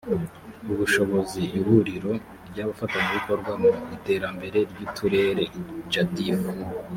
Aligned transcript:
ubushobozi 0.71 1.41
ihuriro 1.57 2.11
ry 2.47 2.57
abafatanyabikorwa 2.63 3.51
mu 3.61 3.71
iterambere 3.95 4.59
ry 4.71 4.79
uturere 4.85 5.43
jadf 5.91 6.19